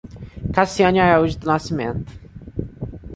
Cassiane 0.55 0.99
Araújo 0.99 1.37
do 1.39 1.45
Nascimento 1.45 2.11